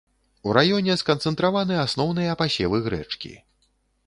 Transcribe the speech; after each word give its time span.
У 0.47 0.53
раёне 0.57 0.95
сканцэнтраваны 1.01 1.77
асноўныя 1.85 2.31
пасевы 2.41 2.81
грэчкі. 2.89 3.33